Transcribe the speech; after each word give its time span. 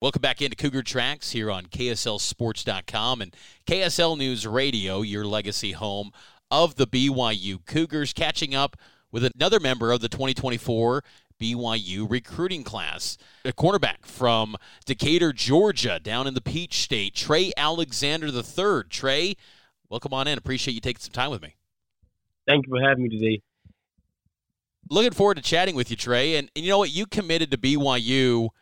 Welcome 0.00 0.22
back 0.22 0.40
into 0.40 0.54
Cougar 0.54 0.84
Tracks 0.84 1.32
here 1.32 1.50
on 1.50 1.66
KSLSports.com 1.66 3.20
and 3.20 3.34
KSL 3.66 4.16
News 4.16 4.46
Radio, 4.46 5.02
your 5.02 5.24
legacy 5.24 5.72
home 5.72 6.12
of 6.52 6.76
the 6.76 6.86
BYU 6.86 7.66
Cougars, 7.66 8.12
catching 8.12 8.54
up 8.54 8.76
with 9.10 9.24
another 9.24 9.58
member 9.58 9.90
of 9.90 10.00
the 10.00 10.08
2024 10.08 11.02
BYU 11.42 12.08
recruiting 12.08 12.62
class. 12.62 13.18
A 13.44 13.52
cornerback 13.52 14.06
from 14.06 14.54
Decatur, 14.86 15.32
Georgia, 15.32 15.98
down 15.98 16.28
in 16.28 16.34
the 16.34 16.40
Peach 16.40 16.74
State, 16.74 17.16
Tre 17.16 17.50
Alexander 17.56 18.28
III. 18.28 18.84
Tre, 18.88 19.34
welcome 19.90 20.14
on 20.14 20.28
in. 20.28 20.38
Appreciate 20.38 20.74
you 20.74 20.80
taking 20.80 21.00
some 21.00 21.10
time 21.10 21.32
with 21.32 21.42
me. 21.42 21.56
Thank 22.46 22.68
you 22.68 22.70
for 22.70 22.80
having 22.80 23.02
me 23.02 23.08
today. 23.08 23.42
Looking 24.88 25.10
forward 25.10 25.38
to 25.38 25.42
chatting 25.42 25.74
with 25.74 25.90
you, 25.90 25.96
Tre. 25.96 26.36
And, 26.36 26.48
and 26.54 26.64
you 26.64 26.70
know 26.70 26.78
what? 26.78 26.92
You 26.92 27.04
committed 27.04 27.50
to 27.50 27.58
BYU– 27.58 28.50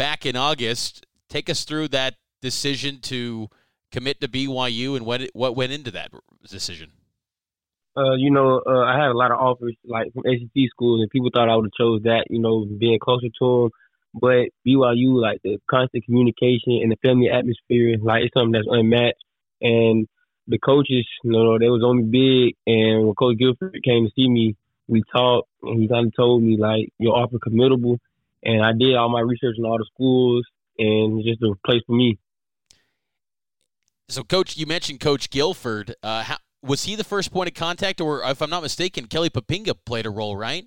back 0.00 0.24
in 0.24 0.34
August. 0.34 1.04
Take 1.28 1.50
us 1.50 1.64
through 1.64 1.88
that 1.88 2.14
decision 2.40 3.00
to 3.02 3.48
commit 3.92 4.18
to 4.22 4.28
BYU 4.28 4.96
and 4.96 5.04
what 5.04 5.20
what 5.34 5.54
went 5.54 5.72
into 5.72 5.90
that 5.90 6.10
decision. 6.48 6.92
Uh, 7.94 8.14
you 8.14 8.30
know, 8.30 8.62
uh, 8.66 8.80
I 8.80 8.94
had 8.94 9.10
a 9.10 9.18
lot 9.22 9.30
of 9.30 9.38
offers 9.38 9.76
like 9.84 10.10
from 10.14 10.22
SEC 10.24 10.62
schools, 10.70 11.02
and 11.02 11.10
people 11.10 11.28
thought 11.30 11.50
I 11.50 11.56
would 11.56 11.66
have 11.66 11.78
chose 11.78 12.00
that. 12.04 12.24
You 12.30 12.40
know, 12.40 12.64
being 12.64 12.98
closer 12.98 13.28
to 13.40 13.46
them. 13.62 13.70
But 14.14 14.48
BYU, 14.66 15.20
like 15.20 15.40
the 15.44 15.58
constant 15.70 16.04
communication 16.06 16.80
and 16.82 16.90
the 16.90 16.96
family 17.04 17.28
atmosphere, 17.28 17.96
like 18.00 18.24
it's 18.24 18.32
something 18.32 18.52
that's 18.52 18.66
unmatched. 18.68 19.22
And 19.60 20.08
the 20.48 20.58
coaches, 20.58 21.06
you 21.22 21.30
know, 21.30 21.58
they 21.58 21.68
was 21.68 21.84
only 21.84 22.04
big. 22.04 22.56
And 22.66 23.04
when 23.04 23.14
Coach 23.14 23.36
Gilford 23.38 23.78
came 23.84 24.06
to 24.06 24.12
see 24.16 24.30
me, 24.30 24.56
we 24.88 25.02
talked, 25.12 25.48
and 25.62 25.82
he 25.82 25.88
kind 25.88 26.06
of 26.06 26.16
told 26.16 26.42
me 26.42 26.56
like, 26.56 26.88
"Your 26.98 27.16
offer 27.16 27.38
committable." 27.38 27.98
And 28.42 28.64
I 28.64 28.72
did 28.72 28.96
all 28.96 29.08
my 29.08 29.20
research 29.20 29.56
in 29.58 29.64
all 29.64 29.78
the 29.78 29.86
schools, 29.94 30.44
and 30.78 31.22
just 31.24 31.42
a 31.42 31.54
place 31.66 31.82
for 31.86 31.96
me. 31.96 32.18
So, 34.08 34.22
Coach, 34.22 34.56
you 34.56 34.66
mentioned 34.66 35.00
Coach 35.00 35.30
Gilford. 35.30 35.94
Uh, 36.02 36.22
how, 36.24 36.36
was 36.62 36.84
he 36.84 36.96
the 36.96 37.04
first 37.04 37.32
point 37.32 37.48
of 37.48 37.54
contact, 37.54 38.00
or 38.00 38.22
if 38.24 38.42
I'm 38.42 38.50
not 38.50 38.62
mistaken, 38.62 39.06
Kelly 39.06 39.30
Poppinga 39.30 39.74
played 39.84 40.06
a 40.06 40.10
role, 40.10 40.36
right? 40.36 40.64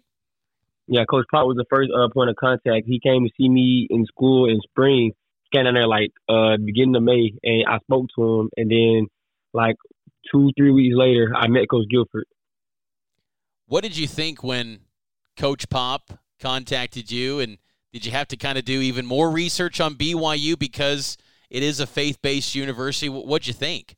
Yeah, 0.87 1.05
Coach 1.09 1.25
Pop 1.31 1.45
was 1.45 1.55
the 1.57 1.65
first 1.69 1.91
uh, 1.95 2.09
point 2.13 2.29
of 2.29 2.35
contact. 2.35 2.85
He 2.85 2.99
came 2.99 3.23
to 3.23 3.29
see 3.37 3.49
me 3.49 3.87
in 3.89 4.05
school 4.05 4.49
in 4.49 4.59
spring. 4.61 5.13
Came 5.53 5.65
down 5.65 5.75
there 5.75 5.87
like 5.87 6.11
uh, 6.27 6.57
beginning 6.57 6.95
of 6.95 7.03
May, 7.03 7.31
and 7.43 7.65
I 7.67 7.77
spoke 7.79 8.07
to 8.15 8.39
him. 8.39 8.49
And 8.57 8.71
then, 8.71 9.07
like 9.53 9.75
two, 10.31 10.51
three 10.57 10.71
weeks 10.71 10.95
later, 10.97 11.31
I 11.35 11.47
met 11.47 11.69
Coach 11.69 11.85
Gilford. 11.89 12.25
What 13.67 13.83
did 13.83 13.95
you 13.95 14.07
think 14.07 14.43
when 14.43 14.79
Coach 15.37 15.69
Pop 15.69 16.11
contacted 16.39 17.11
you 17.11 17.39
and 17.39 17.57
did 17.93 18.05
you 18.05 18.11
have 18.11 18.27
to 18.29 18.37
kind 18.37 18.57
of 18.57 18.65
do 18.65 18.81
even 18.81 19.05
more 19.05 19.29
research 19.29 19.79
on 19.79 19.93
BYU 19.93 20.57
because 20.57 21.15
it 21.49 21.61
is 21.61 21.79
a 21.79 21.85
faith-based 21.85 22.55
university? 22.55 23.07
What'd 23.07 23.47
you 23.47 23.53
think? 23.53 23.95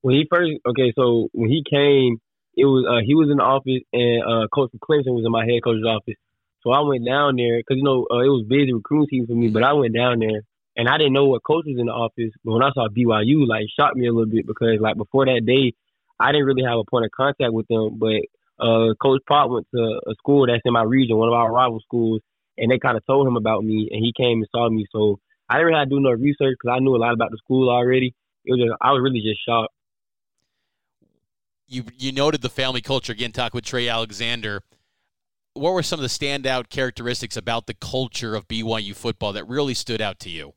When 0.00 0.14
he 0.14 0.26
first, 0.30 0.52
okay, 0.66 0.92
so 0.96 1.28
when 1.32 1.50
he 1.50 1.62
came, 1.68 2.20
it 2.56 2.64
was 2.64 2.86
uh, 2.88 3.04
he 3.04 3.14
was 3.14 3.30
in 3.30 3.36
the 3.36 3.44
office 3.44 3.84
and 3.92 4.22
uh, 4.24 4.48
Coach 4.48 4.70
Clemson 4.82 5.14
was 5.14 5.24
in 5.24 5.30
my 5.30 5.44
head 5.44 5.62
coach's 5.62 5.84
office. 5.86 6.18
So 6.62 6.70
I 6.70 6.80
went 6.80 7.06
down 7.06 7.36
there 7.36 7.58
because 7.58 7.76
you 7.76 7.84
know 7.84 8.06
uh, 8.10 8.24
it 8.24 8.32
was 8.32 8.46
busy 8.48 8.72
recruiting 8.72 9.06
season 9.10 9.26
for 9.26 9.38
me, 9.38 9.48
but 9.48 9.62
I 9.62 9.74
went 9.74 9.94
down 9.94 10.18
there 10.18 10.42
and 10.74 10.88
I 10.88 10.96
didn't 10.96 11.12
know 11.12 11.26
what 11.26 11.44
coach 11.44 11.66
was 11.66 11.78
in 11.78 11.86
the 11.86 11.92
office. 11.92 12.32
But 12.42 12.52
when 12.52 12.62
I 12.62 12.72
saw 12.72 12.88
BYU, 12.88 13.46
like 13.46 13.66
shocked 13.78 13.96
me 13.96 14.08
a 14.08 14.12
little 14.12 14.30
bit 14.30 14.46
because 14.46 14.80
like 14.80 14.96
before 14.96 15.26
that 15.26 15.46
day, 15.46 15.74
I 16.18 16.32
didn't 16.32 16.46
really 16.46 16.64
have 16.64 16.78
a 16.78 16.88
point 16.88 17.04
of 17.04 17.12
contact 17.12 17.52
with 17.52 17.68
them. 17.68 17.98
But 17.98 18.26
uh, 18.60 18.94
Coach 19.00 19.22
Pop 19.28 19.50
went 19.50 19.66
to 19.74 20.00
a 20.06 20.14
school 20.14 20.46
that's 20.46 20.62
in 20.64 20.72
my 20.72 20.82
region, 20.82 21.16
one 21.16 21.28
of 21.28 21.34
our 21.34 21.52
rival 21.52 21.80
schools, 21.80 22.20
and 22.56 22.70
they 22.70 22.78
kind 22.78 22.96
of 22.96 23.06
told 23.06 23.26
him 23.26 23.36
about 23.36 23.64
me, 23.64 23.88
and 23.90 24.00
he 24.02 24.12
came 24.16 24.38
and 24.38 24.48
saw 24.50 24.68
me. 24.68 24.86
So 24.90 25.18
I 25.48 25.54
didn't 25.54 25.66
really 25.66 25.78
have 25.78 25.88
to 25.88 25.94
do 25.94 26.00
no 26.00 26.10
research 26.10 26.56
because 26.60 26.74
I 26.74 26.80
knew 26.80 26.96
a 26.96 26.98
lot 26.98 27.14
about 27.14 27.30
the 27.30 27.38
school 27.38 27.70
already. 27.70 28.14
It 28.44 28.52
was 28.52 28.60
just 28.60 28.76
I 28.80 28.92
was 28.92 29.00
really 29.02 29.20
just 29.20 29.40
shocked. 29.46 29.72
You 31.66 31.84
you 31.96 32.12
noted 32.12 32.42
the 32.42 32.48
family 32.48 32.80
culture 32.80 33.12
again. 33.12 33.32
Talk 33.32 33.54
with 33.54 33.64
Tre 33.64 33.88
Alexander. 33.88 34.62
What 35.54 35.72
were 35.72 35.82
some 35.82 35.98
of 35.98 36.02
the 36.02 36.08
standout 36.08 36.68
characteristics 36.68 37.36
about 37.36 37.66
the 37.66 37.74
culture 37.74 38.34
of 38.34 38.46
BYU 38.46 38.94
football 38.94 39.32
that 39.32 39.48
really 39.48 39.74
stood 39.74 40.00
out 40.00 40.18
to 40.20 40.30
you? 40.30 40.54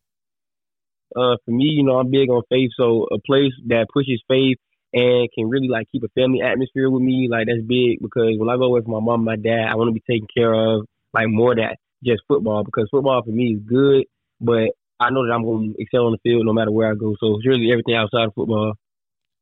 Uh, 1.15 1.35
for 1.43 1.51
me, 1.51 1.65
you 1.65 1.83
know, 1.83 1.97
I'm 1.97 2.11
big 2.11 2.29
on 2.29 2.43
faith, 2.49 2.69
so 2.77 3.07
a 3.11 3.17
place 3.19 3.51
that 3.67 3.87
pushes 3.91 4.21
faith 4.27 4.57
and 4.93 5.29
can 5.33 5.49
really 5.49 5.67
like 5.67 5.87
keep 5.91 6.03
a 6.03 6.09
family 6.09 6.41
atmosphere 6.41 6.89
with 6.89 7.01
me, 7.01 7.27
like 7.31 7.47
that's 7.47 7.65
big 7.65 7.99
because 8.01 8.35
when 8.37 8.49
I 8.49 8.57
go 8.57 8.79
from 8.81 8.91
my 8.91 8.99
mom 8.99 9.21
and 9.21 9.25
my 9.25 9.35
dad, 9.35 9.69
I 9.69 9.75
want 9.75 9.89
to 9.89 9.93
be 9.93 10.03
taken 10.09 10.27
care 10.35 10.53
of 10.53 10.85
like 11.13 11.27
more 11.27 11.55
than 11.55 11.69
just 12.03 12.21
football 12.27 12.63
because 12.63 12.87
football 12.91 13.21
for 13.23 13.31
me 13.31 13.55
is 13.55 13.61
good, 13.67 14.05
but 14.39 14.69
I 14.99 15.09
know 15.09 15.25
that 15.25 15.33
I'm 15.33 15.43
going 15.43 15.73
to 15.73 15.81
excel 15.81 16.05
on 16.05 16.11
the 16.11 16.17
field 16.19 16.45
no 16.45 16.53
matter 16.53 16.71
where 16.71 16.91
I 16.91 16.95
go. 16.95 17.15
So 17.19 17.37
it's 17.37 17.47
really 17.47 17.71
everything 17.71 17.95
outside 17.95 18.25
of 18.25 18.33
football. 18.35 18.73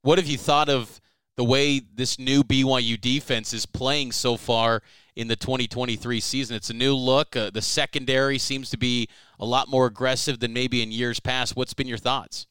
What 0.04 0.18
have 0.18 0.28
you 0.28 0.38
thought 0.38 0.70
of 0.70 1.02
the 1.36 1.44
way 1.44 1.82
this 1.94 2.18
new 2.18 2.44
BYU 2.44 3.00
defense 3.00 3.54
is 3.54 3.66
playing 3.66 4.12
so 4.14 4.38
far 4.38 4.82
in 5.16 5.28
the 5.28 5.36
2023 5.36 6.20
season? 6.22 6.56
It's 6.56 6.70
a 6.70 6.74
new 6.74 6.96
look. 6.96 7.36
Uh, 7.36 7.50
the 7.50 7.62
secondary 7.62 8.38
seems 8.38 8.70
to 8.70 8.78
be 8.78 9.10
a 9.40 9.46
lot 9.46 9.68
more 9.68 9.86
aggressive 9.86 10.40
than 10.40 10.54
maybe 10.54 10.82
in 10.82 10.92
years 10.92 11.20
past. 11.20 11.56
What's 11.58 11.74
been 11.74 11.88
your 11.88 11.98
thoughts? 11.98 12.48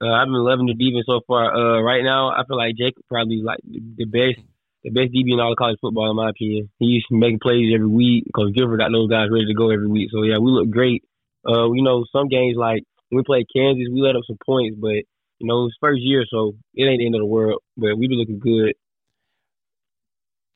Uh, 0.00 0.12
I've 0.12 0.26
been 0.26 0.44
loving 0.46 0.66
the 0.66 0.74
defense 0.74 1.06
so 1.06 1.20
far. 1.26 1.50
Uh, 1.50 1.82
right 1.82 2.02
now, 2.02 2.30
I 2.30 2.44
feel 2.46 2.56
like 2.56 2.76
Jakob 2.76 3.02
probably 3.08 3.42
like 3.42 3.58
the 3.64 4.04
best 4.04 4.38
the 4.84 4.90
best 4.90 5.10
DB 5.10 5.34
in 5.34 5.40
all 5.40 5.52
of 5.52 5.58
college 5.58 5.78
football, 5.80 6.10
in 6.10 6.16
my 6.16 6.30
opinion. 6.30 6.70
He's 6.78 7.02
making 7.10 7.40
plays 7.40 7.74
every 7.74 7.88
week 7.88 8.24
because 8.26 8.52
Gilford 8.54 8.78
got 8.78 8.92
those 8.92 9.10
guys 9.10 9.26
ready 9.30 9.46
to 9.46 9.54
go 9.54 9.70
every 9.70 9.88
week. 9.88 10.10
So 10.12 10.22
yeah, 10.22 10.38
we 10.38 10.50
look 10.50 10.70
great. 10.70 11.02
Uh, 11.46 11.72
you 11.72 11.82
know, 11.82 12.04
some 12.12 12.28
games 12.28 12.56
like 12.56 12.84
when 13.08 13.18
we 13.18 13.22
played 13.24 13.46
Kansas, 13.54 13.88
we 13.92 14.00
let 14.00 14.14
up 14.14 14.22
some 14.26 14.38
points, 14.44 14.76
but 14.80 15.02
you 15.38 15.46
know, 15.46 15.66
it's 15.66 15.76
first 15.80 16.00
year, 16.00 16.24
so 16.30 16.54
it 16.74 16.84
ain't 16.84 16.98
the 16.98 17.06
end 17.06 17.14
of 17.14 17.20
the 17.20 17.26
world. 17.26 17.62
But 17.76 17.96
we 17.98 18.08
be 18.08 18.16
looking 18.16 18.38
good. 18.38 18.74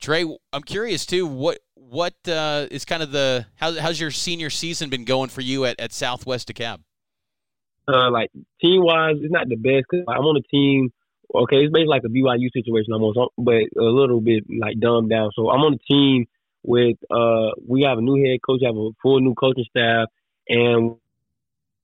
Tre, 0.01 0.25
I'm 0.53 0.63
curious 0.63 1.07
too. 1.07 1.27
What 1.27 1.59
what 1.75 2.15
uh, 2.29 2.67
is 2.71 2.85
kind 2.85 3.03
of 3.03 3.13
the 3.13 3.47
how, 3.57 3.73
how's 3.75 4.01
your 4.01 4.11
senior 4.11 4.51
season 4.51 4.91
been 4.91 5.05
going 5.05 5.31
for 5.31 5.41
you 5.41 5.65
at, 5.65 5.79
at 5.79 5.93
Southwest 5.93 6.53
DeKalb? 6.53 6.81
Uh, 7.89 8.11
like 8.11 8.31
team 8.61 8.83
wise, 8.83 9.17
it's 9.21 9.33
not 9.33 9.49
the 9.49 9.57
best 9.57 9.87
because 9.91 10.05
I'm 10.09 10.25
on 10.25 10.37
a 10.37 10.43
team 10.43 10.93
okay, 11.35 11.65
it's 11.65 11.73
basically 11.73 11.89
like 11.89 12.05
a 12.05 12.09
BYU 12.09 12.51
situation 12.53 12.93
almost, 12.93 13.19
but 13.39 13.55
a 13.55 13.83
little 13.83 14.21
bit 14.21 14.45
like 14.49 14.79
dumbed 14.79 15.11
down. 15.11 15.31
So 15.35 15.51
I'm 15.51 15.61
on 15.61 15.75
a 15.75 15.93
team 15.93 16.27
with 16.65 16.97
uh 17.11 17.51
we 17.67 17.83
have 17.83 17.99
a 17.99 18.03
new 18.03 18.23
head 18.23 18.39
coach, 18.45 18.61
have 18.65 18.77
a 18.77 18.91
full 19.03 19.21
new 19.21 19.35
coaching 19.35 19.65
staff, 19.71 20.09
and 20.49 20.97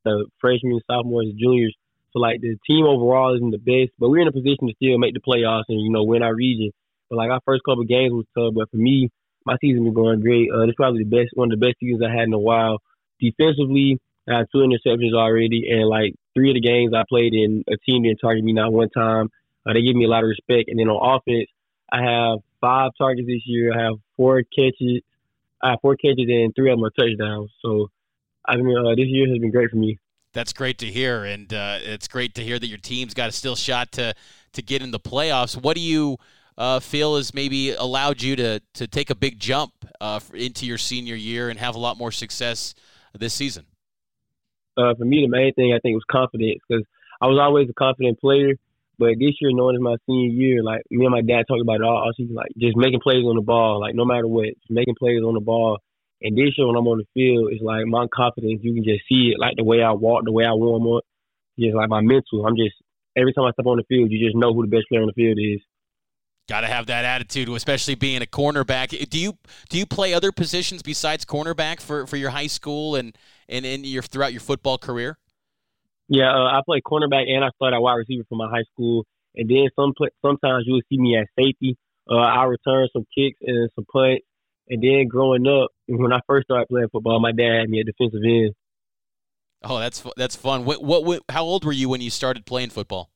the 0.04 0.26
freshmen, 0.40 0.80
sophomores, 0.86 1.32
juniors. 1.38 1.74
So 2.12 2.20
like 2.20 2.40
the 2.40 2.56
team 2.66 2.86
overall 2.86 3.34
isn't 3.36 3.50
the 3.50 3.58
best, 3.58 3.92
but 3.98 4.08
we're 4.08 4.22
in 4.22 4.28
a 4.28 4.32
position 4.32 4.68
to 4.68 4.74
still 4.76 4.98
make 4.98 5.14
the 5.14 5.20
playoffs 5.20 5.68
and 5.68 5.80
you 5.80 5.90
know 5.90 6.04
win 6.04 6.22
our 6.22 6.34
region. 6.34 6.70
But 7.10 7.16
like 7.16 7.30
our 7.30 7.40
first 7.44 7.62
couple 7.64 7.84
games 7.84 8.12
was 8.12 8.26
tough, 8.36 8.54
but 8.54 8.70
for 8.70 8.76
me, 8.76 9.10
my 9.44 9.56
season 9.60 9.84
been 9.84 9.94
going 9.94 10.20
great. 10.20 10.50
Uh, 10.52 10.62
it's 10.62 10.76
probably 10.76 11.04
the 11.04 11.10
best, 11.10 11.30
one 11.34 11.50
of 11.50 11.58
the 11.58 11.66
best 11.66 11.80
seasons 11.80 12.02
I 12.04 12.12
had 12.12 12.28
in 12.28 12.34
a 12.34 12.38
while. 12.38 12.78
Defensively, 13.18 13.98
I 14.28 14.38
had 14.38 14.46
two 14.52 14.58
interceptions 14.58 15.14
already, 15.14 15.68
and 15.70 15.88
like 15.88 16.14
three 16.34 16.50
of 16.50 16.54
the 16.54 16.60
games 16.60 16.92
I 16.94 17.04
played 17.08 17.34
in, 17.34 17.64
a 17.68 17.76
team 17.78 18.02
didn't 18.02 18.18
target 18.18 18.44
me 18.44 18.52
not 18.52 18.72
one 18.72 18.90
time. 18.90 19.30
Uh, 19.66 19.72
they 19.72 19.82
give 19.82 19.96
me 19.96 20.04
a 20.04 20.08
lot 20.08 20.22
of 20.22 20.28
respect. 20.28 20.68
And 20.68 20.78
then 20.78 20.88
on 20.88 21.20
offense, 21.20 21.48
I 21.90 22.02
have 22.02 22.38
five 22.60 22.92
targets 22.98 23.26
this 23.26 23.42
year. 23.46 23.72
I 23.72 23.84
have 23.84 23.94
four 24.16 24.42
catches. 24.42 25.02
I 25.62 25.70
have 25.70 25.80
four 25.80 25.96
catches 25.96 26.26
and 26.28 26.54
three 26.54 26.70
of 26.70 26.78
them 26.78 26.84
are 26.84 26.90
touchdowns. 26.90 27.50
So, 27.62 27.88
I 28.46 28.56
mean, 28.56 28.76
uh, 28.76 28.94
this 28.94 29.06
year 29.08 29.28
has 29.28 29.38
been 29.38 29.50
great 29.50 29.70
for 29.70 29.76
me. 29.76 29.98
That's 30.34 30.52
great 30.52 30.78
to 30.78 30.86
hear, 30.86 31.24
and 31.24 31.52
uh, 31.52 31.78
it's 31.80 32.06
great 32.06 32.34
to 32.34 32.44
hear 32.44 32.58
that 32.58 32.66
your 32.66 32.78
team's 32.78 33.14
got 33.14 33.30
a 33.30 33.32
still 33.32 33.56
shot 33.56 33.92
to 33.92 34.14
to 34.52 34.62
get 34.62 34.82
in 34.82 34.90
the 34.90 35.00
playoffs. 35.00 35.60
What 35.60 35.74
do 35.74 35.80
you 35.80 36.18
uh, 36.56 36.80
feel 36.80 37.16
has 37.16 37.32
maybe 37.32 37.72
allowed 37.72 38.22
you 38.22 38.36
to 38.36 38.60
to 38.74 38.86
take 38.86 39.08
a 39.08 39.14
big 39.14 39.40
jump 39.40 39.72
uh, 40.00 40.20
into 40.34 40.66
your 40.66 40.78
senior 40.78 41.14
year 41.14 41.48
and 41.48 41.58
have 41.58 41.74
a 41.74 41.78
lot 41.78 41.96
more 41.96 42.12
success 42.12 42.74
this 43.18 43.32
season? 43.32 43.64
Uh, 44.78 44.94
for 44.94 45.04
me, 45.04 45.26
the 45.26 45.28
main 45.28 45.52
thing 45.54 45.74
I 45.74 45.80
think 45.82 45.94
was 45.94 46.06
confidence 46.08 46.62
because 46.62 46.84
I 47.20 47.26
was 47.26 47.38
always 47.42 47.68
a 47.68 47.74
confident 47.74 48.20
player, 48.20 48.54
but 48.98 49.18
this 49.18 49.34
year, 49.40 49.50
knowing 49.50 49.74
it's 49.74 49.82
my 49.82 49.96
senior 50.06 50.30
year, 50.30 50.62
like 50.62 50.82
me 50.90 51.04
and 51.04 51.12
my 51.12 51.22
dad 51.22 51.46
talked 51.46 51.62
about 51.62 51.82
it 51.82 51.86
all, 51.86 51.98
all 51.98 52.12
season, 52.16 52.34
like 52.34 52.54
just 52.56 52.76
making 52.76 53.00
plays 53.02 53.26
on 53.26 53.34
the 53.34 53.42
ball, 53.42 53.80
like 53.80 53.94
no 53.94 54.04
matter 54.04 54.26
what, 54.26 54.46
just 54.46 54.70
making 54.70 54.94
plays 54.98 55.22
on 55.22 55.34
the 55.34 55.40
ball. 55.40 55.78
And 56.22 56.36
this 56.36 56.54
year, 56.56 56.66
when 56.66 56.76
I'm 56.76 56.86
on 56.86 56.98
the 56.98 57.10
field, 57.14 57.50
it's 57.52 57.62
like 57.62 57.86
my 57.86 58.06
confidence. 58.14 58.60
You 58.62 58.74
can 58.74 58.84
just 58.84 59.02
see 59.08 59.34
it, 59.34 59.38
like 59.38 59.54
the 59.56 59.64
way 59.64 59.82
I 59.82 59.92
walk, 59.92 60.24
the 60.24 60.32
way 60.32 60.44
I 60.44 60.52
warm 60.54 60.86
up, 60.96 61.04
just 61.58 61.74
like 61.74 61.88
my 61.88 62.00
mental. 62.00 62.46
I'm 62.46 62.56
just 62.56 62.74
every 63.16 63.32
time 63.32 63.44
I 63.44 63.52
step 63.52 63.66
on 63.66 63.78
the 63.78 63.84
field, 63.88 64.10
you 64.10 64.24
just 64.24 64.36
know 64.36 64.54
who 64.54 64.62
the 64.62 64.70
best 64.70 64.86
player 64.88 65.02
on 65.02 65.10
the 65.10 65.18
field 65.18 65.38
is. 65.38 65.60
Got 66.48 66.62
to 66.62 66.66
have 66.66 66.86
that 66.86 67.04
attitude, 67.04 67.48
especially 67.50 67.94
being 67.94 68.22
a 68.22 68.26
cornerback. 68.26 68.88
Do 69.10 69.18
you 69.18 69.38
do 69.68 69.78
you 69.78 69.86
play 69.86 70.14
other 70.14 70.32
positions 70.32 70.82
besides 70.82 71.24
cornerback 71.24 71.80
for, 71.80 72.06
for 72.06 72.16
your 72.16 72.30
high 72.30 72.46
school 72.46 72.96
and 72.96 73.16
and 73.48 73.64
in 73.64 73.84
your 73.84 74.02
throughout 74.02 74.32
your 74.32 74.40
football 74.40 74.78
career? 74.78 75.18
Yeah, 76.08 76.30
uh, 76.30 76.46
I 76.46 76.60
played 76.64 76.82
cornerback 76.84 77.28
and 77.28 77.44
I 77.44 77.50
started 77.56 77.76
at 77.76 77.82
wide 77.82 77.94
receiver 77.94 78.24
for 78.28 78.36
my 78.36 78.48
high 78.48 78.64
school. 78.72 79.04
And 79.34 79.48
then 79.48 79.68
some 79.76 79.92
sometimes 80.24 80.64
you 80.66 80.74
will 80.74 80.82
see 80.88 80.98
me 80.98 81.16
at 81.16 81.26
safety. 81.38 81.76
Uh, 82.10 82.16
I 82.16 82.44
return 82.44 82.88
some 82.92 83.04
kicks 83.16 83.38
and 83.42 83.68
some 83.74 83.84
punts. 83.92 84.24
And 84.70 84.82
then 84.82 85.06
growing 85.08 85.46
up, 85.46 85.70
when 85.86 86.12
I 86.12 86.20
first 86.26 86.46
started 86.46 86.68
playing 86.68 86.88
football, 86.92 87.20
my 87.20 87.32
dad 87.32 87.60
had 87.60 87.70
me 87.70 87.80
at 87.80 87.86
defensive 87.86 88.20
end. 88.24 88.54
Oh, 89.62 89.78
that's 89.78 90.04
that's 90.16 90.36
fun. 90.36 90.64
What, 90.64 90.82
what, 90.82 91.04
what 91.04 91.22
how 91.28 91.44
old 91.44 91.64
were 91.64 91.72
you 91.72 91.88
when 91.88 92.00
you 92.00 92.10
started 92.10 92.46
playing 92.46 92.70
football? 92.70 93.10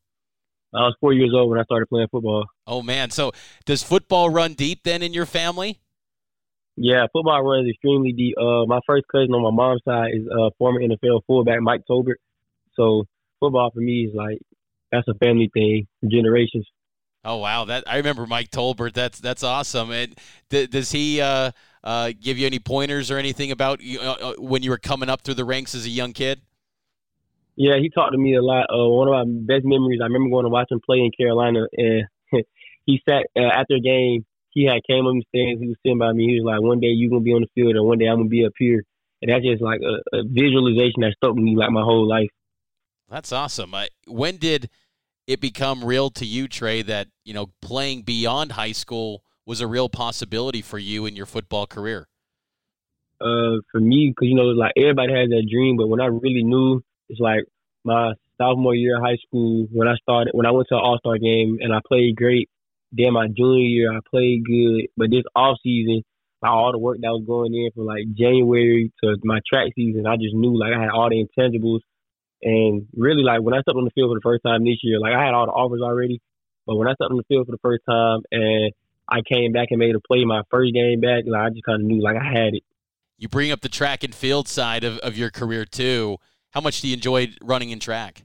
I 0.74 0.80
was 0.80 0.96
four 1.00 1.12
years 1.12 1.32
old 1.34 1.50
when 1.50 1.60
I 1.60 1.64
started 1.64 1.86
playing 1.88 2.08
football. 2.10 2.46
Oh 2.66 2.82
man, 2.82 3.10
so 3.10 3.32
does 3.66 3.82
football 3.82 4.30
run 4.30 4.54
deep 4.54 4.84
then 4.84 5.02
in 5.02 5.12
your 5.12 5.26
family? 5.26 5.80
Yeah, 6.76 7.06
football 7.12 7.42
runs 7.42 7.68
extremely 7.68 8.12
deep. 8.12 8.36
Uh, 8.38 8.64
my 8.66 8.80
first 8.86 9.04
cousin 9.10 9.34
on 9.34 9.42
my 9.42 9.50
mom's 9.50 9.82
side 9.84 10.12
is 10.14 10.26
uh, 10.26 10.50
former 10.58 10.80
NFL 10.80 11.20
fullback 11.26 11.60
Mike 11.60 11.82
Tolbert. 11.88 12.16
So 12.74 13.04
football 13.40 13.70
for 13.70 13.80
me 13.80 14.06
is 14.06 14.14
like 14.14 14.38
that's 14.90 15.06
a 15.08 15.14
family 15.14 15.50
thing, 15.52 15.86
generations. 16.08 16.66
Oh 17.24 17.36
wow, 17.36 17.64
that 17.66 17.84
I 17.86 17.98
remember 17.98 18.26
Mike 18.26 18.50
Tolbert. 18.50 18.94
That's 18.94 19.20
that's 19.20 19.44
awesome. 19.44 19.90
And 19.90 20.18
th- 20.50 20.70
does 20.70 20.90
he 20.90 21.20
uh, 21.20 21.52
uh, 21.84 22.12
give 22.18 22.38
you 22.38 22.46
any 22.46 22.58
pointers 22.58 23.10
or 23.10 23.18
anything 23.18 23.52
about 23.52 23.80
you, 23.80 24.00
uh, 24.00 24.16
uh, 24.20 24.34
when 24.38 24.62
you 24.62 24.70
were 24.70 24.78
coming 24.78 25.08
up 25.08 25.22
through 25.22 25.34
the 25.34 25.44
ranks 25.44 25.74
as 25.74 25.86
a 25.86 25.90
young 25.90 26.12
kid? 26.12 26.40
Yeah, 27.54 27.74
he 27.80 27.90
talked 27.90 28.12
to 28.12 28.18
me 28.18 28.34
a 28.34 28.42
lot. 28.42 28.66
Uh, 28.72 28.88
one 28.88 29.08
of 29.08 29.14
my 29.14 29.24
best 29.26 29.64
memories, 29.64 30.00
I 30.02 30.06
remember 30.06 30.30
going 30.30 30.46
to 30.46 30.50
watch 30.50 30.70
him 30.70 30.80
play 30.84 30.98
in 30.98 31.10
Carolina, 31.16 31.66
and 31.76 32.04
he 32.86 33.00
sat 33.08 33.26
uh, 33.36 33.42
after 33.42 33.74
a 33.74 33.80
game. 33.80 34.24
He 34.52 34.64
had 34.64 34.80
came 34.88 35.06
up 35.06 35.14
the 35.14 35.24
stands. 35.28 35.60
He 35.60 35.68
was 35.68 35.76
sitting 35.82 35.98
by 35.98 36.12
me. 36.12 36.26
He 36.26 36.40
was 36.40 36.44
like, 36.44 36.60
"One 36.60 36.80
day 36.80 36.88
you're 36.88 37.10
gonna 37.10 37.22
be 37.22 37.32
on 37.32 37.42
the 37.42 37.48
field, 37.54 37.76
and 37.76 37.86
one 37.86 37.98
day 37.98 38.06
I'm 38.06 38.18
gonna 38.18 38.28
be 38.28 38.44
up 38.44 38.52
here." 38.58 38.84
And 39.20 39.30
that's 39.30 39.44
just 39.44 39.62
like 39.62 39.80
a, 39.80 40.18
a 40.18 40.22
visualization 40.24 41.00
that 41.00 41.14
stuck 41.16 41.34
with 41.34 41.44
me 41.44 41.56
like 41.56 41.70
my 41.70 41.82
whole 41.82 42.08
life. 42.08 42.30
That's 43.08 43.32
awesome. 43.32 43.74
when 44.06 44.36
did 44.36 44.70
it 45.26 45.40
become 45.40 45.84
real 45.84 46.10
to 46.10 46.24
you, 46.24 46.48
Tre, 46.48 46.82
that 46.82 47.08
you 47.24 47.34
know 47.34 47.50
playing 47.60 48.02
beyond 48.02 48.52
high 48.52 48.72
school 48.72 49.22
was 49.46 49.60
a 49.60 49.66
real 49.66 49.88
possibility 49.88 50.62
for 50.62 50.78
you 50.78 51.06
in 51.06 51.16
your 51.16 51.26
football 51.26 51.66
career? 51.66 52.08
Uh, 53.20 53.62
for 53.70 53.80
me, 53.80 54.12
because 54.14 54.28
you 54.28 54.34
know, 54.34 54.44
like 54.44 54.72
everybody 54.76 55.12
has 55.12 55.28
that 55.28 55.48
dream, 55.50 55.76
but 55.76 55.88
when 55.88 56.00
I 56.00 56.06
really 56.06 56.42
knew, 56.42 56.82
it's 57.08 57.20
like 57.20 57.44
my 57.84 58.14
sophomore 58.38 58.74
year 58.74 58.96
of 58.96 59.02
high 59.02 59.18
school 59.26 59.66
when 59.72 59.88
I 59.88 59.94
started 59.96 60.32
when 60.32 60.46
I 60.46 60.50
went 60.50 60.68
to 60.68 60.74
an 60.74 60.80
All 60.82 60.98
Star 60.98 61.18
game 61.18 61.58
and 61.60 61.72
I 61.72 61.80
played 61.86 62.16
great. 62.16 62.48
Then 62.92 63.14
my 63.14 63.26
junior 63.28 63.64
year 63.64 63.92
I 63.92 64.00
played 64.08 64.44
good, 64.44 64.88
but 64.96 65.10
this 65.10 65.24
off 65.34 65.58
season, 65.62 66.02
like 66.42 66.52
all 66.52 66.72
the 66.72 66.78
work 66.78 66.98
that 67.00 67.08
was 67.08 67.24
going 67.26 67.54
in 67.54 67.70
from 67.74 67.86
like 67.86 68.04
January 68.14 68.92
to 69.02 69.16
my 69.24 69.40
track 69.48 69.72
season, 69.74 70.06
I 70.06 70.16
just 70.16 70.34
knew 70.34 70.58
like 70.58 70.72
I 70.76 70.80
had 70.80 70.90
all 70.90 71.08
the 71.08 71.24
intangibles 71.24 71.80
and 72.42 72.88
really, 72.94 73.22
like 73.22 73.40
when 73.40 73.54
I 73.54 73.60
stepped 73.62 73.76
on 73.76 73.84
the 73.84 73.90
field 73.90 74.10
for 74.10 74.16
the 74.16 74.22
first 74.22 74.42
time 74.44 74.64
this 74.64 74.78
year, 74.82 74.98
like 74.98 75.14
I 75.14 75.24
had 75.24 75.32
all 75.32 75.46
the 75.46 75.52
offers 75.52 75.80
already, 75.80 76.20
but 76.66 76.76
when 76.76 76.88
I 76.88 76.94
stepped 76.94 77.10
on 77.10 77.16
the 77.16 77.24
field 77.28 77.46
for 77.46 77.52
the 77.52 77.62
first 77.62 77.82
time 77.88 78.20
and 78.32 78.72
I 79.08 79.20
came 79.22 79.52
back 79.52 79.68
and 79.70 79.78
made 79.78 79.94
a 79.94 80.00
play 80.00 80.24
my 80.24 80.42
first 80.50 80.74
game 80.74 81.00
back, 81.00 81.22
like 81.26 81.40
I 81.40 81.50
just 81.50 81.64
kind 81.64 81.80
of 81.80 81.86
knew 81.86 82.02
like 82.02 82.16
I 82.16 82.24
had 82.24 82.54
it. 82.54 82.64
You 83.16 83.28
bring 83.28 83.52
up 83.52 83.60
the 83.60 83.68
track 83.68 84.02
and 84.02 84.12
field 84.12 84.48
side 84.48 84.82
of, 84.82 84.98
of 84.98 85.16
your 85.16 85.30
career 85.30 85.64
too. 85.64 86.18
How 86.50 86.60
much 86.60 86.80
do 86.80 86.88
you 86.88 86.94
enjoy 86.94 87.28
running 87.40 87.70
in 87.70 87.78
track? 87.78 88.24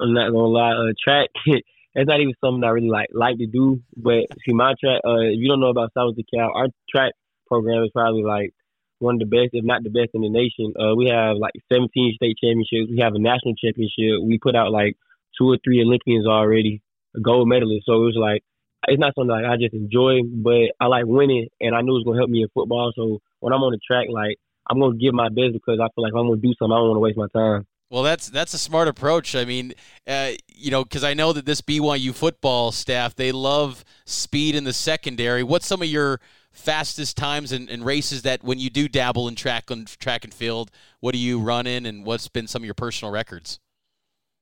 I'm 0.00 0.14
not 0.14 0.30
gonna 0.30 0.46
lie, 0.46 0.72
uh, 0.72 0.92
track. 1.02 1.30
it's 1.96 2.08
not 2.08 2.20
even 2.20 2.34
something 2.44 2.62
I 2.62 2.76
really 2.76 2.92
like 2.92 3.08
like 3.12 3.38
to 3.38 3.46
do. 3.46 3.80
But 3.96 4.28
see, 4.44 4.52
my 4.52 4.74
track. 4.78 5.00
Uh, 5.02 5.32
if 5.32 5.40
you 5.40 5.48
don't 5.48 5.60
know 5.60 5.72
about 5.72 5.92
South 5.96 6.14
DeKalb, 6.14 6.54
our 6.54 6.68
track 6.88 7.12
program 7.48 7.82
is 7.84 7.90
probably 7.94 8.22
like 8.22 8.52
one 8.98 9.16
of 9.16 9.20
the 9.20 9.26
best, 9.26 9.56
if 9.56 9.64
not 9.64 9.82
the 9.82 9.90
best 9.90 10.12
in 10.12 10.20
the 10.20 10.28
nation. 10.28 10.76
Uh, 10.76 10.94
we 10.94 11.08
have 11.08 11.36
like 11.40 11.56
17 11.72 11.88
state 12.16 12.36
championships. 12.36 12.92
We 12.92 13.00
have 13.00 13.14
a 13.14 13.18
national 13.18 13.56
championship. 13.56 14.20
We 14.22 14.38
put 14.38 14.54
out 14.54 14.72
like 14.72 14.96
two 15.38 15.48
or 15.48 15.58
three 15.64 15.80
Olympians 15.80 16.26
already, 16.26 16.82
gold 17.22 17.48
medalist. 17.48 17.86
So 17.86 17.94
it 17.96 18.12
was 18.12 18.16
like, 18.20 18.44
it's 18.88 19.00
not 19.00 19.14
something 19.16 19.32
like 19.32 19.48
I 19.48 19.56
just 19.56 19.74
enjoy, 19.74 20.20
but 20.28 20.76
I 20.78 20.86
like 20.86 21.06
winning, 21.06 21.48
and 21.60 21.74
I 21.74 21.80
knew 21.80 21.96
it 21.96 22.04
was 22.04 22.04
gonna 22.04 22.20
help 22.20 22.30
me 22.30 22.42
in 22.42 22.48
football. 22.52 22.92
So 22.94 23.20
when 23.40 23.52
I'm 23.52 23.64
on 23.64 23.72
the 23.72 23.80
track, 23.80 24.06
like 24.12 24.36
I'm 24.68 24.80
gonna 24.80 25.00
give 25.00 25.14
my 25.14 25.28
best 25.32 25.56
because 25.56 25.80
I 25.80 25.88
feel 25.96 26.04
like 26.04 26.12
I'm 26.12 26.28
gonna 26.28 26.44
do 26.44 26.52
something. 26.60 26.72
I 26.72 26.76
don't 26.76 26.92
want 26.92 27.00
to 27.00 27.06
waste 27.08 27.16
my 27.16 27.32
time. 27.32 27.64
Well, 27.88 28.02
that's 28.02 28.28
that's 28.28 28.52
a 28.52 28.58
smart 28.58 28.88
approach. 28.88 29.36
I 29.36 29.44
mean, 29.44 29.72
uh, 30.08 30.32
you 30.48 30.72
know, 30.72 30.82
because 30.82 31.04
I 31.04 31.14
know 31.14 31.32
that 31.32 31.46
this 31.46 31.60
BYU 31.60 32.12
football 32.12 32.72
staff 32.72 33.14
they 33.14 33.30
love 33.30 33.84
speed 34.04 34.56
in 34.56 34.64
the 34.64 34.72
secondary. 34.72 35.44
What's 35.44 35.66
some 35.66 35.82
of 35.82 35.88
your 35.88 36.20
fastest 36.50 37.16
times 37.16 37.52
and, 37.52 37.68
and, 37.68 37.84
races 37.84 38.22
that 38.22 38.42
when 38.42 38.58
you 38.58 38.70
do 38.70 38.88
dabble 38.88 39.28
in 39.28 39.34
track 39.34 39.70
and 39.70 39.86
track 40.00 40.24
and 40.24 40.32
field, 40.32 40.70
what 41.00 41.12
do 41.12 41.18
you 41.18 41.38
run 41.38 41.66
in, 41.66 41.84
and 41.86 42.04
what's 42.04 42.28
been 42.28 42.46
some 42.46 42.62
of 42.62 42.64
your 42.64 42.74
personal 42.74 43.12
records? 43.12 43.60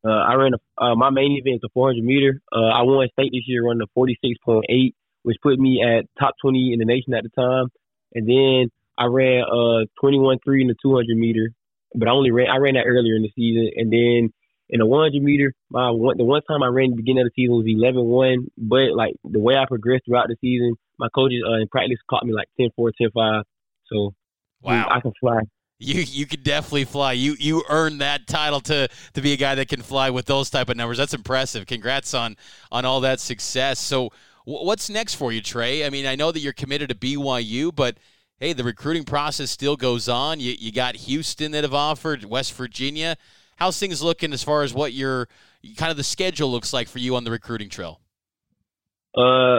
Uh, 0.06 0.10
I 0.10 0.34
ran 0.34 0.52
a, 0.54 0.82
uh, 0.82 0.94
my 0.94 1.10
main 1.10 1.32
event 1.32 1.60
the 1.60 1.68
400 1.74 2.04
meter. 2.04 2.40
Uh, 2.52 2.68
I 2.68 2.82
won 2.82 3.06
state 3.12 3.30
this 3.32 3.42
year 3.46 3.66
running 3.66 3.82
a 3.82 3.98
46.8, 3.98 4.92
which 5.22 5.36
put 5.42 5.58
me 5.58 5.82
at 5.82 6.04
top 6.18 6.34
20 6.42 6.72
in 6.72 6.78
the 6.78 6.84
nation 6.84 7.14
at 7.14 7.24
the 7.24 7.30
time. 7.30 7.66
And 8.14 8.28
then 8.28 8.70
I 8.96 9.06
ran 9.06 9.42
uh 9.42 9.84
21.3 10.02 10.38
in 10.60 10.68
the 10.68 10.76
200 10.80 11.16
meter, 11.16 11.50
but 11.94 12.08
I 12.08 12.12
only 12.12 12.30
ran 12.30 12.48
I 12.48 12.56
ran 12.56 12.74
that 12.74 12.86
earlier 12.86 13.14
in 13.14 13.22
the 13.22 13.32
season. 13.34 13.70
And 13.76 13.92
then 13.92 14.32
in 14.68 14.78
the 14.80 14.86
100 14.86 15.22
meter, 15.22 15.52
my 15.70 15.90
one, 15.90 16.16
the 16.16 16.24
one 16.24 16.42
time 16.42 16.62
I 16.62 16.68
ran 16.68 16.90
the 16.90 16.96
beginning 16.96 17.22
of 17.22 17.32
the 17.34 17.42
season 17.42 17.56
was 17.56 17.66
11-1. 17.66 18.48
But 18.56 18.96
like 18.96 19.14
the 19.24 19.40
way 19.40 19.56
I 19.56 19.66
progressed 19.66 20.04
throughout 20.06 20.28
the 20.28 20.36
season, 20.40 20.74
my 20.98 21.08
coaches 21.14 21.42
uh, 21.46 21.60
in 21.60 21.68
practice 21.68 21.98
caught 22.08 22.24
me 22.24 22.32
like 22.32 22.48
10-4, 22.60 22.90
10-5. 23.00 23.42
So 23.92 24.14
wow, 24.62 24.88
I 24.90 25.00
can 25.00 25.12
fly. 25.20 25.40
You 25.78 26.00
you 26.00 26.26
could 26.26 26.44
definitely 26.44 26.84
fly. 26.84 27.12
You 27.12 27.36
you 27.38 27.64
earned 27.68 28.00
that 28.00 28.26
title 28.26 28.60
to 28.62 28.88
to 29.14 29.20
be 29.20 29.32
a 29.32 29.36
guy 29.36 29.56
that 29.56 29.68
can 29.68 29.82
fly 29.82 30.08
with 30.08 30.26
those 30.26 30.48
type 30.48 30.68
of 30.68 30.76
numbers. 30.76 30.98
That's 30.98 31.14
impressive. 31.14 31.66
Congrats 31.66 32.14
on 32.14 32.36
on 32.70 32.84
all 32.84 33.00
that 33.00 33.20
success. 33.20 33.80
So 33.80 34.10
what's 34.44 34.88
next 34.88 35.14
for 35.14 35.32
you, 35.32 35.40
Tre? 35.40 35.84
I 35.84 35.90
mean, 35.90 36.06
I 36.06 36.14
know 36.14 36.30
that 36.30 36.40
you're 36.40 36.52
committed 36.52 36.88
to 36.90 36.94
BYU, 36.94 37.74
but 37.74 37.98
hey, 38.38 38.52
the 38.52 38.64
recruiting 38.64 39.04
process 39.04 39.50
still 39.50 39.76
goes 39.76 40.08
on. 40.08 40.40
You 40.40 40.54
you 40.58 40.72
got 40.72 40.96
Houston 40.96 41.52
that 41.52 41.64
have 41.64 41.74
offered, 41.74 42.24
West 42.24 42.52
Virginia 42.54 43.16
how's 43.56 43.78
things 43.78 44.02
looking 44.02 44.32
as 44.32 44.42
far 44.42 44.62
as 44.62 44.74
what 44.74 44.92
your 44.92 45.28
kind 45.76 45.90
of 45.90 45.96
the 45.96 46.04
schedule 46.04 46.50
looks 46.50 46.72
like 46.72 46.88
for 46.88 46.98
you 46.98 47.16
on 47.16 47.24
the 47.24 47.30
recruiting 47.30 47.68
trail? 47.68 48.00
Uh, 49.16 49.58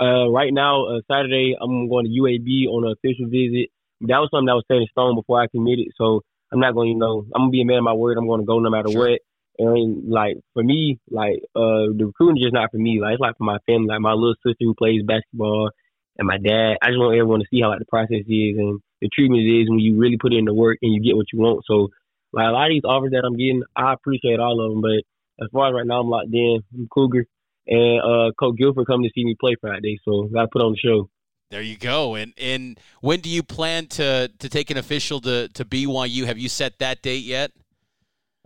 uh, 0.00 0.28
right 0.30 0.52
now, 0.52 0.86
uh, 0.86 1.00
Saturday, 1.10 1.54
I'm 1.60 1.88
going 1.88 2.06
to 2.06 2.10
UAB 2.10 2.66
on 2.68 2.86
an 2.86 2.92
official 2.92 3.26
visit. 3.26 3.70
That 4.02 4.18
was 4.18 4.30
something 4.32 4.46
that 4.46 4.54
was 4.54 4.64
set 4.66 4.78
in 4.78 4.86
stone 4.90 5.14
before 5.14 5.40
I 5.40 5.46
committed, 5.46 5.88
so 5.96 6.22
I'm 6.52 6.58
not 6.58 6.74
going 6.74 6.88
to, 6.88 6.92
you 6.92 6.98
know, 6.98 7.24
I'm 7.34 7.42
gonna 7.42 7.50
be 7.50 7.62
a 7.62 7.64
man 7.64 7.78
of 7.78 7.84
my 7.84 7.92
word. 7.92 8.18
I'm 8.18 8.26
going 8.26 8.40
to 8.40 8.46
go 8.46 8.58
no 8.58 8.70
matter 8.70 8.90
sure. 8.90 9.10
what. 9.10 9.20
And 9.58 10.10
like 10.10 10.38
for 10.54 10.64
me, 10.64 10.98
like 11.10 11.36
uh, 11.54 11.92
the 11.94 12.06
recruiting 12.06 12.38
is 12.38 12.44
just 12.44 12.54
not 12.54 12.70
for 12.72 12.78
me. 12.78 13.00
Like 13.00 13.12
it's 13.12 13.20
like 13.20 13.36
for 13.36 13.44
my 13.44 13.58
family, 13.66 13.88
like 13.88 14.00
my 14.00 14.12
little 14.12 14.34
sister 14.44 14.56
who 14.64 14.74
plays 14.74 15.02
basketball, 15.06 15.70
and 16.18 16.26
my 16.26 16.38
dad. 16.38 16.76
I 16.82 16.88
just 16.88 16.98
want 16.98 17.16
everyone 17.16 17.40
to 17.40 17.46
see 17.50 17.60
how 17.60 17.70
like 17.70 17.78
the 17.78 17.86
process 17.86 18.24
is 18.26 18.56
and 18.58 18.80
the 19.00 19.08
treatment 19.12 19.42
is 19.42 19.68
when 19.68 19.80
you 19.80 19.98
really 19.98 20.18
put 20.18 20.32
in 20.32 20.44
the 20.44 20.54
work 20.54 20.78
and 20.82 20.92
you 20.92 21.02
get 21.02 21.16
what 21.16 21.26
you 21.32 21.40
want. 21.40 21.64
So 21.66 21.88
like 22.32 22.48
a 22.48 22.52
lot 22.52 22.66
of 22.66 22.70
these 22.70 22.84
offers 22.84 23.10
that 23.12 23.24
I'm 23.24 23.36
getting, 23.36 23.62
I 23.76 23.92
appreciate 23.92 24.40
all 24.40 24.64
of 24.64 24.72
them. 24.72 24.82
But 24.82 25.04
as 25.44 25.50
far 25.52 25.68
as 25.68 25.74
right 25.74 25.86
now, 25.86 26.00
I'm 26.00 26.08
locked 26.08 26.32
in. 26.32 26.62
I'm 26.74 26.88
Cougar, 26.92 27.26
and 27.66 28.00
uh, 28.00 28.32
Coach 28.38 28.56
Gilford 28.58 28.86
coming 28.86 29.08
to 29.08 29.12
see 29.14 29.24
me 29.24 29.36
play 29.38 29.56
Friday, 29.60 29.98
so 30.04 30.24
got 30.32 30.42
to 30.42 30.48
put 30.48 30.62
on 30.62 30.72
the 30.72 30.78
show. 30.78 31.08
There 31.50 31.62
you 31.62 31.76
go. 31.76 32.14
And 32.14 32.32
and 32.38 32.80
when 33.00 33.20
do 33.20 33.28
you 33.28 33.42
plan 33.42 33.86
to 33.88 34.30
to 34.38 34.48
take 34.48 34.70
an 34.70 34.78
official 34.78 35.20
to 35.20 35.48
to 35.48 35.64
BYU? 35.64 36.24
Have 36.24 36.38
you 36.38 36.48
set 36.48 36.78
that 36.78 37.02
date 37.02 37.24
yet? 37.24 37.52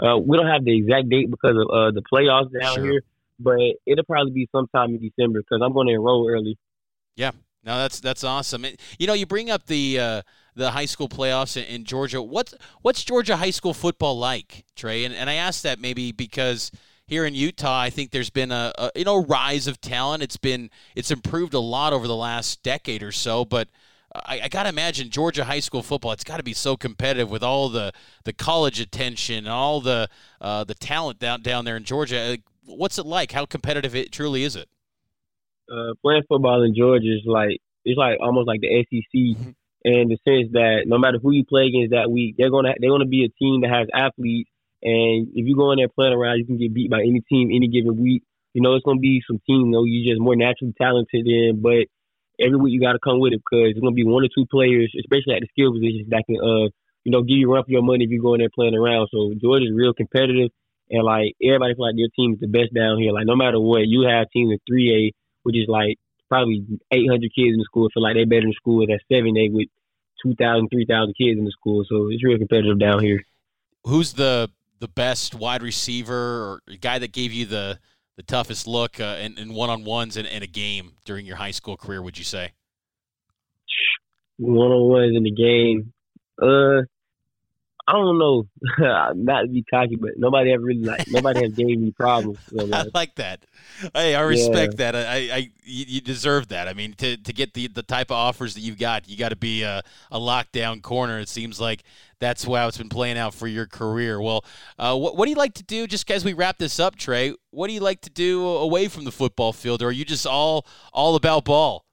Uh, 0.02 0.18
we 0.18 0.36
don't 0.36 0.48
have 0.48 0.64
the 0.64 0.76
exact 0.76 1.08
date 1.08 1.30
because 1.30 1.56
of 1.56 1.70
uh, 1.70 1.90
the 1.92 2.02
playoffs 2.12 2.52
down 2.60 2.74
sure. 2.74 2.84
here, 2.84 3.02
but 3.38 3.58
it'll 3.86 4.04
probably 4.04 4.32
be 4.32 4.48
sometime 4.52 4.90
in 4.90 5.00
December 5.00 5.40
because 5.40 5.60
I'm 5.64 5.72
going 5.72 5.86
to 5.86 5.94
enroll 5.94 6.28
early. 6.28 6.58
Yeah, 7.14 7.30
no, 7.66 7.78
that's 7.78 7.98
that's 7.98 8.22
awesome. 8.22 8.64
You 8.96 9.08
know, 9.08 9.12
you 9.12 9.26
bring 9.26 9.50
up 9.50 9.66
the 9.66 9.98
uh, 9.98 10.22
the 10.54 10.70
high 10.70 10.84
school 10.86 11.08
playoffs 11.08 11.56
in, 11.56 11.64
in, 11.64 11.84
Georgia. 11.84 12.22
What's 12.22 12.54
what's 12.82 13.02
Georgia 13.02 13.36
high 13.36 13.50
school 13.50 13.74
football 13.74 14.16
like, 14.16 14.64
Tre? 14.76 15.04
And 15.04 15.12
and 15.12 15.28
I 15.28 15.34
ask 15.34 15.62
that 15.62 15.80
maybe 15.80 16.12
because 16.12 16.70
here 17.08 17.26
in 17.26 17.34
Utah, 17.34 17.80
I 17.80 17.90
think 17.90 18.12
there's 18.12 18.30
been 18.30 18.52
a, 18.52 18.72
a 18.78 18.90
you 18.94 19.04
know 19.04 19.24
rise 19.24 19.66
of 19.66 19.80
talent. 19.80 20.22
It's 20.22 20.36
been 20.36 20.70
it's 20.94 21.10
improved 21.10 21.54
a 21.54 21.60
lot 21.60 21.92
over 21.92 22.06
the 22.06 22.16
last 22.16 22.62
decade 22.62 23.02
or 23.02 23.12
so, 23.12 23.44
but. 23.44 23.68
I, 24.14 24.42
I 24.44 24.48
got 24.48 24.62
to 24.62 24.70
imagine 24.70 25.10
Georgia 25.10 25.44
high 25.44 25.60
school 25.60 25.82
football. 25.82 26.12
It's 26.12 26.24
got 26.24 26.38
to 26.38 26.42
be 26.42 26.54
so 26.54 26.74
competitive 26.74 27.28
with 27.28 27.42
all 27.42 27.68
the, 27.68 27.92
the 28.24 28.32
college 28.32 28.80
attention 28.80 29.38
and 29.38 29.48
all 29.48 29.82
the 29.82 30.08
uh, 30.40 30.64
the 30.64 30.74
talent 30.74 31.18
down 31.18 31.42
down 31.42 31.66
there 31.66 31.76
in 31.76 31.84
Georgia. 31.84 32.38
What's 32.64 32.98
it 32.98 33.04
like? 33.04 33.32
How 33.32 33.44
competitive 33.44 33.94
it 33.94 34.12
truly 34.12 34.44
is 34.44 34.56
it? 34.56 34.70
Uh, 35.70 35.94
playing 36.02 36.22
football 36.28 36.62
in 36.62 36.74
Georgia 36.74 37.06
is 37.06 37.22
like 37.26 37.58
it's 37.84 37.98
like 37.98 38.18
almost 38.20 38.48
like 38.48 38.60
the 38.60 38.84
SEC 38.84 39.14
mm-hmm. 39.14 39.50
in 39.84 40.08
the 40.08 40.18
sense 40.26 40.52
that 40.52 40.84
no 40.86 40.98
matter 40.98 41.18
who 41.22 41.32
you 41.32 41.44
play 41.44 41.66
against 41.66 41.92
that 41.92 42.10
week, 42.10 42.34
they're 42.36 42.50
gonna 42.50 42.74
they're 42.80 42.90
gonna 42.90 43.06
be 43.06 43.24
a 43.24 43.32
team 43.38 43.62
that 43.62 43.70
has 43.70 43.88
athletes, 43.94 44.50
and 44.82 45.28
if 45.34 45.46
you 45.46 45.56
go 45.56 45.72
in 45.72 45.78
there 45.78 45.88
playing 45.88 46.12
around, 46.12 46.38
you 46.38 46.46
can 46.46 46.58
get 46.58 46.74
beat 46.74 46.90
by 46.90 47.00
any 47.00 47.22
team 47.28 47.50
any 47.54 47.68
given 47.68 47.96
week. 47.96 48.22
You 48.54 48.62
know, 48.62 48.74
it's 48.74 48.84
gonna 48.84 49.00
be 49.00 49.22
some 49.26 49.40
team, 49.46 49.70
you 49.70 49.72
know, 49.72 49.84
you're 49.84 50.14
just 50.14 50.20
more 50.20 50.36
naturally 50.36 50.74
talented 50.80 51.26
in, 51.26 51.60
but 51.62 51.86
every 52.40 52.56
week 52.56 52.72
you 52.72 52.80
got 52.80 52.92
to 52.92 53.02
come 53.02 53.20
with 53.20 53.32
it 53.32 53.42
because 53.44 53.70
it's 53.70 53.80
gonna 53.80 53.94
be 53.94 54.04
one 54.04 54.24
or 54.24 54.32
two 54.34 54.46
players, 54.50 54.92
especially 54.98 55.34
at 55.34 55.42
the 55.42 55.50
skill 55.52 55.72
positions, 55.72 56.10
that 56.10 56.24
can 56.26 56.36
uh 56.42 56.68
you 57.04 57.12
know 57.14 57.22
give 57.22 57.38
you 57.38 57.52
run 57.52 57.62
for 57.64 57.70
your 57.70 57.86
money 57.86 58.04
if 58.04 58.10
you 58.10 58.20
go 58.20 58.34
in 58.34 58.40
there 58.40 58.50
playing 58.52 58.74
around. 58.74 59.08
So 59.12 59.34
Georgia's 59.38 59.70
real 59.72 59.94
competitive, 59.94 60.50
and 60.90 61.04
like 61.04 61.38
everybody 61.42 61.74
feel 61.74 61.86
like 61.86 61.96
their 61.96 62.12
team 62.16 62.34
is 62.34 62.40
the 62.40 62.50
best 62.50 62.74
down 62.74 62.98
here. 62.98 63.12
Like 63.12 63.26
no 63.26 63.36
matter 63.36 63.60
what, 63.60 63.86
you 63.86 64.08
have 64.08 64.30
teams 64.32 64.52
in 64.52 64.58
three 64.66 64.90
A 64.90 65.00
which 65.46 65.56
is 65.56 65.68
like 65.68 65.96
probably 66.28 66.66
800 66.90 67.20
kids 67.32 67.52
in 67.52 67.58
the 67.58 67.64
school 67.64 67.88
feel 67.94 68.02
like 68.02 68.16
they're 68.16 68.26
better 68.26 68.48
in 68.48 68.52
school 68.52 68.84
than 68.84 68.98
seven 69.10 69.32
they 69.32 69.48
with 69.48 69.68
2,000, 70.24 70.68
3,000 70.68 71.14
kids 71.14 71.38
in 71.38 71.44
the 71.44 71.52
school. 71.52 71.84
So 71.88 72.08
it's 72.10 72.24
real 72.24 72.36
competitive 72.36 72.80
down 72.80 73.00
here. 73.00 73.22
who's 73.84 74.14
the 74.14 74.50
the 74.80 74.88
best 74.88 75.34
wide 75.34 75.62
receiver 75.62 76.14
or 76.14 76.62
guy 76.80 76.98
that 76.98 77.12
gave 77.12 77.32
you 77.32 77.46
the 77.46 77.78
the 78.16 78.24
toughest 78.24 78.66
look 78.66 78.98
uh, 78.98 79.18
in, 79.20 79.38
in 79.38 79.54
one-on-ones 79.54 80.16
in, 80.16 80.26
in 80.26 80.42
a 80.42 80.46
game 80.46 80.94
during 81.04 81.26
your 81.26 81.36
high 81.36 81.52
school 81.52 81.76
career? 81.76 82.02
Would 82.02 82.18
you 82.18 82.24
say? 82.24 82.52
One-on-ones 84.38 85.16
in 85.16 85.22
the 85.22 85.30
game. 85.30 85.92
Uh, 86.42 86.82
I 87.88 87.92
don't 87.92 88.18
know, 88.18 88.48
not 89.14 89.42
to 89.42 89.48
be 89.48 89.62
cocky, 89.62 89.94
but 89.94 90.10
nobody 90.16 90.52
ever 90.52 90.62
really 90.64 90.82
like 90.82 91.06
nobody 91.08 91.42
has 91.42 91.52
gave 91.52 91.78
me 91.78 91.92
problems. 91.92 92.38
So, 92.48 92.68
I 92.72 92.86
like 92.92 93.14
that. 93.14 93.44
Hey, 93.94 94.16
I 94.16 94.22
respect 94.22 94.74
yeah. 94.78 94.90
that. 94.90 95.08
I, 95.08 95.16
I, 95.16 95.50
you 95.62 96.00
deserve 96.00 96.48
that. 96.48 96.66
I 96.66 96.72
mean, 96.72 96.94
to, 96.94 97.16
to 97.16 97.32
get 97.32 97.54
the, 97.54 97.68
the 97.68 97.84
type 97.84 98.10
of 98.10 98.16
offers 98.16 98.54
that 98.54 98.60
you've 98.60 98.78
got, 98.78 99.08
you 99.08 99.16
got 99.16 99.28
to 99.28 99.36
be 99.36 99.62
a, 99.62 99.82
a 100.10 100.18
lockdown 100.18 100.82
corner. 100.82 101.20
It 101.20 101.28
seems 101.28 101.60
like 101.60 101.84
that's 102.18 102.42
how 102.42 102.66
it's 102.66 102.78
been 102.78 102.88
playing 102.88 103.18
out 103.18 103.34
for 103.34 103.46
your 103.46 103.66
career. 103.66 104.20
Well, 104.20 104.44
uh, 104.78 104.96
what, 104.96 105.16
what 105.16 105.26
do 105.26 105.30
you 105.30 105.36
like 105.36 105.54
to 105.54 105.62
do? 105.62 105.86
Just 105.86 106.10
as 106.10 106.24
we 106.24 106.32
wrap 106.32 106.58
this 106.58 106.80
up, 106.80 106.96
Tre, 106.96 107.34
what 107.50 107.68
do 107.68 107.72
you 107.72 107.80
like 107.80 108.00
to 108.00 108.10
do 108.10 108.44
away 108.46 108.88
from 108.88 109.04
the 109.04 109.12
football 109.12 109.52
field, 109.52 109.80
or 109.80 109.88
are 109.88 109.92
you 109.92 110.04
just 110.04 110.26
all 110.26 110.66
all 110.92 111.14
about 111.14 111.44
ball? 111.44 111.84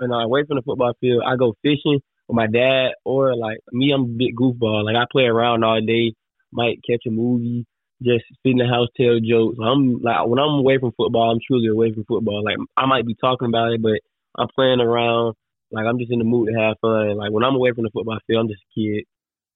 And 0.00 0.12
uh, 0.12 0.16
away 0.16 0.44
from 0.44 0.56
the 0.56 0.62
football 0.62 0.92
field, 1.00 1.22
I 1.24 1.36
go 1.36 1.54
fishing 1.62 2.00
with 2.28 2.36
my 2.36 2.46
dad, 2.46 2.92
or 3.04 3.34
like 3.34 3.58
me, 3.72 3.90
I'm 3.92 4.02
a 4.02 4.06
big 4.06 4.36
goofball. 4.36 4.84
Like 4.84 4.96
I 4.96 5.06
play 5.10 5.24
around 5.24 5.64
all 5.64 5.80
day, 5.80 6.14
might 6.52 6.80
catch 6.88 7.02
a 7.06 7.10
movie, 7.10 7.66
just 8.02 8.24
sit 8.28 8.52
in 8.52 8.58
the 8.58 8.66
house, 8.66 8.88
tell 8.96 9.18
jokes. 9.20 9.58
I'm 9.62 10.00
like 10.02 10.26
when 10.26 10.38
I'm 10.38 10.60
away 10.60 10.78
from 10.78 10.92
football, 10.92 11.30
I'm 11.30 11.40
truly 11.46 11.68
away 11.68 11.92
from 11.92 12.04
football. 12.04 12.44
Like 12.44 12.56
I 12.76 12.86
might 12.86 13.06
be 13.06 13.14
talking 13.14 13.48
about 13.48 13.72
it, 13.72 13.82
but 13.82 14.00
I'm 14.36 14.48
playing 14.54 14.80
around. 14.80 15.34
Like 15.70 15.86
I'm 15.86 15.98
just 15.98 16.12
in 16.12 16.18
the 16.18 16.24
mood 16.24 16.48
to 16.48 16.60
have 16.60 16.76
fun. 16.80 17.16
Like 17.16 17.32
when 17.32 17.44
I'm 17.44 17.54
away 17.54 17.72
from 17.72 17.84
the 17.84 17.90
football 17.90 18.18
field, 18.26 18.40
I'm 18.42 18.48
just 18.48 18.62
a 18.62 18.78
kid. 18.78 19.04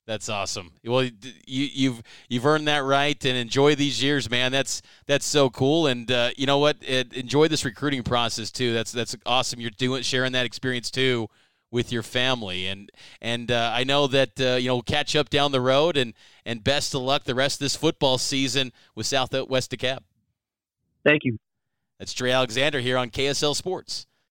That's 0.04 0.28
awesome. 0.28 0.72
Well, 0.84 1.04
you, 1.04 1.12
you've 1.46 2.02
you've 2.28 2.44
earned 2.44 2.66
that 2.66 2.82
right, 2.82 3.24
and 3.24 3.36
enjoy 3.36 3.76
these 3.76 4.02
years, 4.02 4.28
man. 4.28 4.50
That's 4.50 4.82
that's 5.06 5.24
so 5.24 5.48
cool. 5.48 5.86
And 5.86 6.10
uh, 6.10 6.30
you 6.36 6.46
know 6.46 6.58
what? 6.58 6.78
It, 6.80 7.12
enjoy 7.12 7.46
this 7.46 7.64
recruiting 7.64 8.02
process 8.02 8.50
too. 8.50 8.72
That's 8.72 8.90
that's 8.90 9.14
awesome. 9.24 9.60
You're 9.60 9.70
doing 9.70 10.02
sharing 10.02 10.32
that 10.32 10.44
experience 10.44 10.90
too 10.90 11.28
with 11.72 11.90
your 11.90 12.04
family. 12.04 12.68
And 12.68 12.92
and 13.20 13.50
uh, 13.50 13.72
I 13.74 13.82
know 13.82 14.06
that 14.06 14.40
uh, 14.40 14.54
you 14.60 14.68
know 14.68 14.76
we'll 14.76 14.82
catch 14.82 15.16
up 15.16 15.28
down 15.28 15.50
the 15.50 15.60
road. 15.60 15.96
And 15.96 16.14
and 16.46 16.62
best 16.62 16.94
of 16.94 17.00
luck 17.00 17.24
the 17.24 17.34
rest 17.34 17.56
of 17.56 17.64
this 17.64 17.74
football 17.74 18.18
season 18.18 18.72
with 18.94 19.06
Southwest 19.06 19.72
DeKalb. 19.72 20.00
Thank 21.04 21.22
you. 21.24 21.38
That's 21.98 22.12
Tre 22.12 22.30
Alexander 22.30 22.78
here 22.78 22.96
on 22.96 23.10
KSL 23.10 23.56
Sports. 23.56 24.06